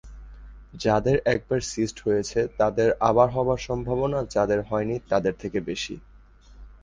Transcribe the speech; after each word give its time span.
যাদের 0.73 1.17
একবার 1.25 1.59
সিস্ট 1.65 1.97
হয়েছে, 1.99 2.39
তাদের 2.57 2.89
আবার 2.99 3.27
হবার 3.29 3.59
সম্ভাবনা 3.59 4.19
যাদের 4.29 4.59
হয়নি 4.61 4.95
তাদের 5.09 5.33
থেকে 5.39 5.59
বেশি। 5.61 5.95